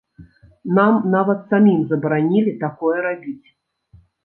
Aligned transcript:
Нам 0.77 0.95
нават 1.15 1.43
самім 1.51 1.79
забаранілі 1.93 2.57
такое 2.65 2.97
рабіць! 3.11 3.47